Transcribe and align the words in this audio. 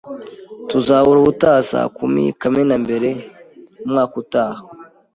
Tuzahura 0.69 1.17
ubutaha 1.21 1.59
saa 1.69 1.87
kumi, 1.97 2.23
Kamena 2.41 2.75
mbere, 2.83 3.09
umwaka 3.85 4.15
utaha 4.23 4.61